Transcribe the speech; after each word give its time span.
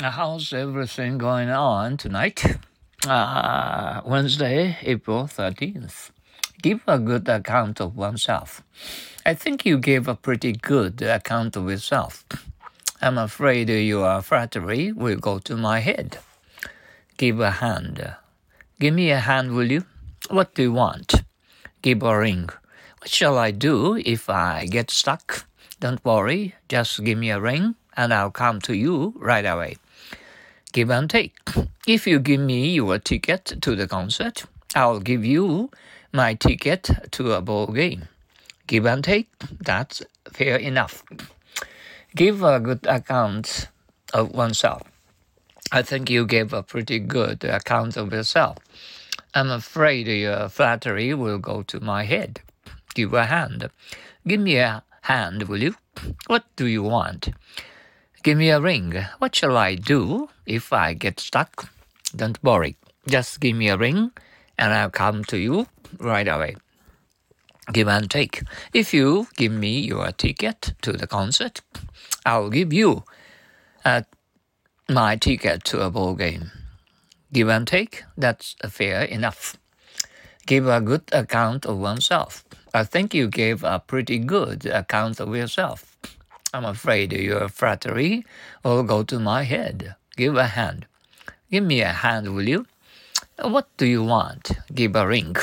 How's 0.00 0.52
everything 0.52 1.18
going 1.18 1.50
on 1.50 1.96
tonight? 1.96 2.44
Uh, 3.04 4.00
Wednesday, 4.06 4.76
April 4.82 5.24
13th. 5.24 6.10
Give 6.62 6.80
a 6.86 7.00
good 7.00 7.28
account 7.28 7.80
of 7.80 7.96
oneself. 7.96 8.62
I 9.26 9.34
think 9.34 9.66
you 9.66 9.76
gave 9.76 10.06
a 10.06 10.14
pretty 10.14 10.52
good 10.52 11.02
account 11.02 11.56
of 11.56 11.68
yourself. 11.68 12.24
I'm 13.02 13.18
afraid 13.18 13.70
your 13.70 14.22
flattery 14.22 14.92
will 14.92 15.16
go 15.16 15.40
to 15.40 15.56
my 15.56 15.80
head. 15.80 16.18
Give 17.16 17.40
a 17.40 17.50
hand. 17.50 18.14
Give 18.78 18.94
me 18.94 19.10
a 19.10 19.18
hand, 19.18 19.56
will 19.56 19.72
you? 19.72 19.84
What 20.30 20.54
do 20.54 20.62
you 20.62 20.72
want? 20.72 21.24
Give 21.82 22.04
a 22.04 22.16
ring. 22.16 22.50
What 23.00 23.10
shall 23.10 23.36
I 23.36 23.50
do 23.50 23.96
if 23.96 24.30
I 24.30 24.66
get 24.66 24.92
stuck? 24.92 25.44
Don't 25.80 26.04
worry, 26.04 26.54
just 26.68 27.02
give 27.02 27.18
me 27.18 27.30
a 27.30 27.40
ring 27.40 27.74
and 27.96 28.14
I'll 28.14 28.30
come 28.30 28.60
to 28.60 28.76
you 28.76 29.14
right 29.16 29.44
away 29.44 29.76
give 30.72 30.90
and 30.90 31.08
take. 31.08 31.36
If 31.86 32.06
you 32.06 32.18
give 32.18 32.40
me 32.40 32.70
your 32.70 32.98
ticket 32.98 33.58
to 33.60 33.74
the 33.74 33.86
concert, 33.86 34.44
I'll 34.74 35.00
give 35.00 35.24
you 35.24 35.70
my 36.12 36.34
ticket 36.34 36.90
to 37.12 37.32
a 37.32 37.40
ball 37.40 37.68
game. 37.68 38.08
Give 38.66 38.86
and 38.86 39.02
take, 39.02 39.28
that's 39.60 40.02
fair 40.30 40.56
enough. 40.56 41.02
Give 42.14 42.42
a 42.42 42.60
good 42.60 42.86
account 42.86 43.68
of 44.12 44.32
oneself. 44.32 44.82
I 45.70 45.82
think 45.82 46.10
you 46.10 46.26
gave 46.26 46.52
a 46.52 46.62
pretty 46.62 46.98
good 46.98 47.44
account 47.44 47.96
of 47.96 48.12
yourself. 48.12 48.58
I'm 49.34 49.50
afraid 49.50 50.06
your 50.08 50.48
flattery 50.48 51.14
will 51.14 51.38
go 51.38 51.62
to 51.62 51.80
my 51.80 52.04
head. 52.04 52.40
Give 52.94 53.12
a 53.12 53.26
hand. 53.26 53.68
Give 54.26 54.40
me 54.40 54.56
a 54.56 54.82
hand, 55.02 55.44
will 55.44 55.62
you? 55.62 55.74
What 56.26 56.44
do 56.56 56.66
you 56.66 56.82
want? 56.82 57.30
Give 58.28 58.36
me 58.36 58.50
a 58.50 58.60
ring. 58.60 59.06
What 59.20 59.34
shall 59.34 59.56
I 59.56 59.74
do 59.74 60.28
if 60.44 60.70
I 60.70 60.92
get 60.92 61.18
stuck? 61.18 61.70
Don't 62.14 62.38
worry. 62.44 62.76
Just 63.08 63.40
give 63.40 63.56
me 63.56 63.70
a 63.70 63.78
ring 63.78 64.10
and 64.58 64.74
I'll 64.74 64.90
come 64.90 65.24
to 65.32 65.38
you 65.38 65.66
right 65.98 66.28
away. 66.28 66.56
Give 67.72 67.88
and 67.88 68.10
take. 68.10 68.42
If 68.74 68.92
you 68.92 69.28
give 69.38 69.52
me 69.52 69.80
your 69.80 70.12
ticket 70.12 70.74
to 70.82 70.92
the 70.92 71.06
concert, 71.06 71.62
I'll 72.26 72.50
give 72.50 72.70
you 72.70 73.04
uh, 73.82 74.02
my 74.90 75.16
ticket 75.16 75.64
to 75.64 75.80
a 75.80 75.90
ball 75.90 76.14
game. 76.14 76.50
Give 77.32 77.48
and 77.48 77.66
take, 77.66 78.04
that's 78.14 78.56
fair 78.68 79.04
enough. 79.04 79.56
Give 80.44 80.68
a 80.68 80.82
good 80.82 81.04
account 81.12 81.64
of 81.64 81.78
oneself. 81.78 82.44
I 82.74 82.84
think 82.84 83.14
you 83.14 83.28
gave 83.28 83.64
a 83.64 83.78
pretty 83.78 84.18
good 84.18 84.66
account 84.66 85.18
of 85.18 85.34
yourself. 85.34 85.87
I'm 86.52 86.64
afraid 86.64 87.12
your 87.12 87.48
flattery 87.48 88.24
will 88.64 88.82
go 88.82 89.02
to 89.04 89.18
my 89.18 89.42
head. 89.42 89.94
Give 90.16 90.36
a 90.36 90.46
hand. 90.48 90.86
Give 91.50 91.64
me 91.64 91.80
a 91.80 91.92
hand, 91.92 92.34
will 92.34 92.48
you? 92.48 92.66
What 93.40 93.68
do 93.76 93.86
you 93.86 94.02
want? 94.02 94.52
Give 94.74 94.96
a 94.96 95.06
ring. 95.06 95.36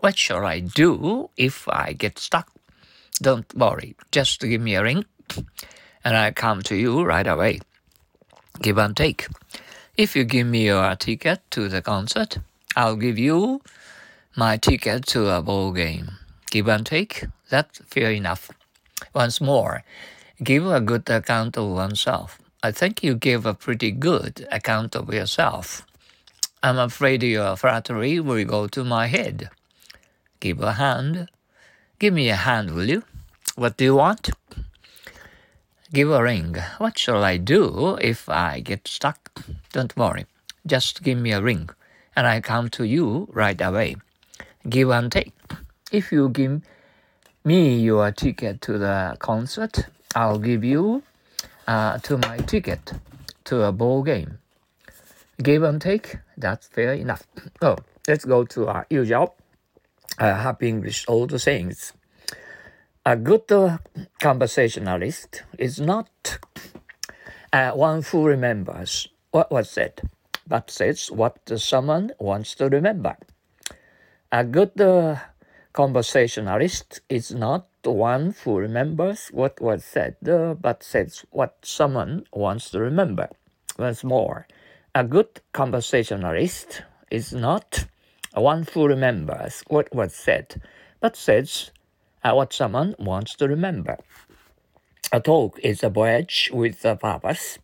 What 0.00 0.16
shall 0.16 0.44
I 0.44 0.60
do 0.60 1.30
if 1.36 1.68
I 1.68 1.92
get 1.92 2.18
stuck? 2.18 2.52
Don't 3.20 3.52
worry, 3.54 3.96
just 4.12 4.40
give 4.40 4.60
me 4.60 4.74
a 4.74 4.82
ring 4.82 5.04
and 6.04 6.16
I 6.16 6.30
come 6.30 6.62
to 6.62 6.76
you 6.76 7.04
right 7.04 7.26
away. 7.26 7.60
Give 8.60 8.78
and 8.78 8.96
take. 8.96 9.26
If 9.96 10.14
you 10.14 10.24
give 10.24 10.46
me 10.46 10.66
your 10.66 10.94
ticket 10.96 11.40
to 11.50 11.68
the 11.68 11.82
concert, 11.82 12.38
I'll 12.76 12.96
give 12.96 13.18
you 13.18 13.60
my 14.36 14.56
ticket 14.56 15.06
to 15.08 15.28
a 15.28 15.42
ball 15.42 15.72
game. 15.72 16.12
Give 16.50 16.68
and 16.68 16.86
take, 16.86 17.26
that's 17.50 17.80
fair 17.86 18.10
enough. 18.12 18.50
Once 19.14 19.40
more, 19.40 19.82
Give 20.40 20.66
a 20.66 20.80
good 20.80 21.10
account 21.10 21.58
of 21.58 21.68
oneself. 21.70 22.38
I 22.62 22.70
think 22.70 23.02
you 23.02 23.16
give 23.16 23.44
a 23.44 23.54
pretty 23.54 23.90
good 23.90 24.46
account 24.52 24.94
of 24.94 25.12
yourself. 25.12 25.84
I'm 26.62 26.78
afraid 26.78 27.24
your 27.24 27.56
flattery 27.56 28.20
will 28.20 28.44
go 28.44 28.68
to 28.68 28.84
my 28.84 29.08
head. 29.08 29.50
Give 30.38 30.60
a 30.60 30.74
hand. 30.74 31.28
Give 31.98 32.14
me 32.14 32.28
a 32.28 32.36
hand, 32.36 32.70
will 32.76 32.88
you? 32.88 33.02
What 33.56 33.76
do 33.76 33.84
you 33.84 33.96
want? 33.96 34.30
Give 35.92 36.12
a 36.12 36.22
ring. 36.22 36.54
What 36.78 36.96
shall 36.98 37.24
I 37.24 37.36
do 37.36 37.98
if 38.00 38.28
I 38.28 38.60
get 38.60 38.86
stuck? 38.86 39.42
Don't 39.72 39.96
worry. 39.96 40.26
Just 40.64 41.02
give 41.02 41.18
me 41.18 41.32
a 41.32 41.42
ring, 41.42 41.68
and 42.14 42.28
I 42.28 42.40
come 42.40 42.70
to 42.70 42.84
you 42.84 43.26
right 43.32 43.60
away. 43.60 43.96
Give 44.68 44.90
and 44.90 45.10
take. 45.10 45.32
If 45.90 46.12
you 46.12 46.28
give 46.28 46.62
me 47.44 47.80
your 47.80 48.12
ticket 48.12 48.60
to 48.62 48.78
the 48.78 49.16
concert, 49.18 49.86
I'll 50.14 50.38
give 50.38 50.64
you 50.64 51.02
uh, 51.66 51.98
to 51.98 52.18
my 52.18 52.38
ticket 52.38 52.92
to 53.44 53.62
a 53.62 53.72
ball 53.72 54.02
game. 54.02 54.38
Give 55.42 55.62
and 55.62 55.80
take, 55.80 56.16
that's 56.36 56.66
fair 56.66 56.94
enough. 56.94 57.26
Oh, 57.62 57.76
let's 58.06 58.24
go 58.24 58.44
to 58.44 58.68
our 58.68 58.86
usual 58.90 59.36
uh, 60.18 60.34
happy 60.34 60.68
English 60.68 61.04
old 61.08 61.38
sayings. 61.40 61.92
A 63.06 63.16
good 63.16 63.50
uh, 63.52 63.78
conversationalist 64.20 65.42
is 65.58 65.80
not 65.80 66.38
uh, 67.52 67.70
one 67.72 68.02
who 68.02 68.26
remembers 68.26 69.08
what 69.30 69.50
was 69.50 69.70
said, 69.70 70.00
but 70.46 70.70
says 70.70 71.10
what 71.10 71.38
someone 71.56 72.10
wants 72.18 72.54
to 72.56 72.68
remember. 72.68 73.16
A 74.32 74.44
good 74.44 74.78
uh, 74.80 75.16
conversationalist 75.72 77.00
is 77.08 77.32
not 77.32 77.67
one 77.84 78.34
who 78.44 78.58
remembers 78.58 79.28
what 79.28 79.60
was 79.60 79.84
said, 79.84 80.16
uh, 80.28 80.54
but 80.54 80.82
says 80.82 81.24
what 81.30 81.56
someone 81.62 82.24
wants 82.32 82.70
to 82.70 82.80
remember. 82.80 83.28
Once 83.78 84.02
more, 84.02 84.46
a 84.94 85.04
good 85.04 85.40
conversationalist 85.52 86.82
is 87.10 87.32
not 87.32 87.86
one 88.34 88.66
who 88.72 88.86
remembers 88.86 89.62
what 89.68 89.94
was 89.94 90.14
said, 90.14 90.60
but 91.00 91.16
says 91.16 91.70
uh, 92.24 92.32
what 92.32 92.52
someone 92.52 92.94
wants 92.98 93.34
to 93.36 93.48
remember. 93.48 93.96
A 95.12 95.20
talk 95.20 95.58
is 95.62 95.82
a 95.82 95.88
voyage 95.88 96.50
with 96.52 96.84
a 96.84 96.96
purpose, 96.96 97.58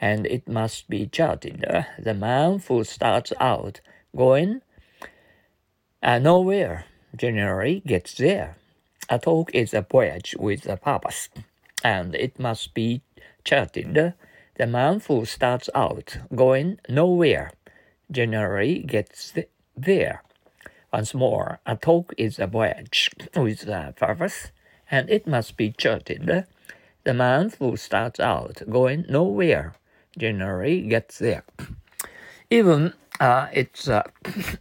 and 0.00 0.26
it 0.26 0.48
must 0.48 0.88
be 0.88 1.06
charted. 1.06 1.64
Uh, 1.64 1.84
the 1.98 2.14
man 2.14 2.60
who 2.68 2.84
starts 2.84 3.32
out 3.40 3.80
going 4.14 4.60
uh, 6.02 6.18
nowhere 6.18 6.84
generally 7.16 7.82
gets 7.86 8.14
there. 8.14 8.56
A 9.10 9.18
talk 9.18 9.50
is 9.54 9.74
a 9.74 9.82
voyage 9.82 10.34
with 10.38 10.66
a 10.66 10.78
purpose, 10.78 11.28
and 11.82 12.14
it 12.14 12.38
must 12.38 12.72
be 12.72 13.02
charted. 13.44 14.14
The 14.56 14.66
man 14.66 15.00
who 15.06 15.26
starts 15.26 15.68
out 15.74 16.18
going 16.34 16.80
nowhere 16.88 17.52
generally 18.10 18.78
gets 18.78 19.34
there. 19.76 20.22
Once 20.92 21.12
more, 21.12 21.60
a 21.66 21.76
talk 21.76 22.14
is 22.16 22.38
a 22.38 22.46
voyage 22.46 23.10
with 23.36 23.66
a 23.68 23.92
purpose, 23.96 24.52
and 24.90 25.10
it 25.10 25.26
must 25.26 25.56
be 25.58 25.72
charted. 25.72 26.46
The 27.02 27.14
man 27.14 27.52
who 27.58 27.76
starts 27.76 28.20
out 28.20 28.62
going 28.70 29.04
nowhere 29.08 29.74
generally 30.16 30.80
gets 30.80 31.18
there. 31.18 31.44
Even 32.48 32.94
uh, 33.20 33.48
it's 33.52 33.86
uh, 33.88 34.04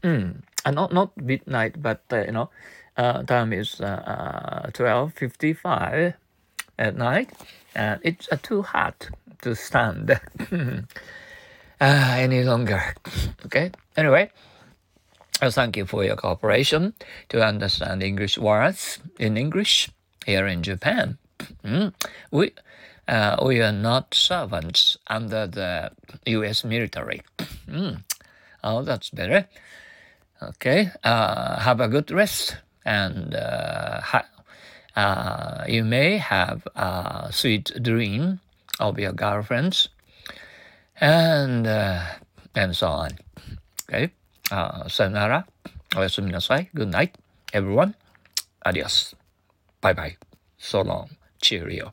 not 0.71 0.93
not 0.93 1.15
midnight, 1.17 1.81
but 1.81 2.01
uh, 2.11 2.23
you 2.25 2.31
know 2.31 2.49
uh, 2.97 3.23
time 3.23 3.53
is 3.53 3.81
uh, 3.81 4.69
12.55 4.73 6.13
at 6.77 6.95
night 6.95 7.31
and 7.75 7.99
it's 8.03 8.27
uh, 8.31 8.37
too 8.41 8.61
hot 8.61 9.09
to 9.41 9.55
stand. 9.55 10.19
Uh, 11.81 12.15
any 12.17 12.43
longer. 12.43 12.81
Okay. 13.45 13.71
Anyway 13.97 14.29
uh, 15.41 15.51
thank 15.51 15.75
you 15.75 15.85
for 15.85 16.03
your 16.05 16.15
cooperation 16.15 16.93
to 17.29 17.43
understand 17.43 18.01
english 18.03 18.37
words 18.37 18.99
in 19.19 19.37
english 19.37 19.89
here 20.25 20.47
in 20.47 20.63
japan. 20.63 21.17
Mm. 21.65 21.93
we 22.31 22.51
uh, 23.07 23.35
we 23.43 23.59
are 23.61 23.73
not 23.73 24.13
servants 24.13 24.97
under 25.07 25.45
the 25.47 25.91
us 26.25 26.63
military. 26.63 27.21
Mm. 27.67 28.03
oh 28.63 28.83
that's 28.83 29.09
better 29.09 29.47
Okay, 30.43 30.91
uh, 31.03 31.59
have 31.59 31.79
a 31.79 31.87
good 31.87 32.11
rest, 32.11 32.57
and 32.83 33.33
uh, 33.35 34.01
ha- 34.01 34.27
uh, 34.95 35.63
you 35.67 35.83
may 35.85 36.17
have 36.17 36.67
a 36.75 37.29
sweet 37.31 37.71
dream 37.81 38.39
of 38.79 38.99
your 38.99 39.13
girlfriends, 39.13 39.87
and 40.99 41.67
uh, 41.67 42.03
and 42.55 42.75
so 42.75 42.87
on. 42.87 43.11
Okay, 43.87 44.11
uh, 44.51 44.87
sayonara, 44.89 45.45
oyasumi 45.95 46.31
nasai, 46.35 46.67
good 46.75 46.91
night, 46.91 47.15
everyone, 47.53 47.95
adios, 48.65 49.15
bye 49.79 49.93
bye, 49.93 50.17
so 50.57 50.81
long, 50.81 51.15
cheerio. 51.39 51.91